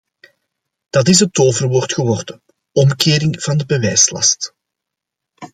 [0.89, 4.53] Dat is het toverwoord geworden: omkering van de bewijslast.